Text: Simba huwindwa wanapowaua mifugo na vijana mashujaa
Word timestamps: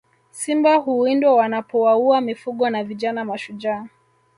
Simba 0.31 0.75
huwindwa 0.75 1.35
wanapowaua 1.35 2.21
mifugo 2.21 2.69
na 2.69 2.83
vijana 2.83 3.25
mashujaa 3.25 3.85